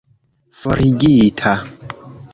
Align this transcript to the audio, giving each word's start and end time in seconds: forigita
forigita 0.59 1.53